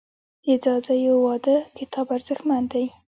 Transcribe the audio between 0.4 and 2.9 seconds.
د ځاځیو واده کتاب ارزښتمن دی.